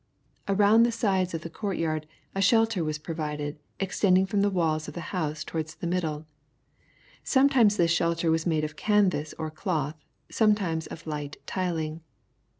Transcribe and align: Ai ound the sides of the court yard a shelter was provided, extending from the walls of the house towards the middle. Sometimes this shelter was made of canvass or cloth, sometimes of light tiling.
Ai 0.47 0.55
ound 0.55 0.83
the 0.83 0.91
sides 0.91 1.35
of 1.35 1.41
the 1.41 1.49
court 1.51 1.77
yard 1.77 2.07
a 2.33 2.41
shelter 2.41 2.83
was 2.83 2.97
provided, 2.97 3.59
extending 3.79 4.25
from 4.25 4.41
the 4.41 4.49
walls 4.49 4.87
of 4.87 4.95
the 4.95 5.13
house 5.13 5.43
towards 5.43 5.75
the 5.75 5.85
middle. 5.85 6.25
Sometimes 7.23 7.77
this 7.77 7.91
shelter 7.91 8.31
was 8.31 8.47
made 8.47 8.63
of 8.63 8.75
canvass 8.75 9.35
or 9.37 9.51
cloth, 9.51 10.03
sometimes 10.31 10.87
of 10.87 11.05
light 11.05 11.37
tiling. 11.45 12.01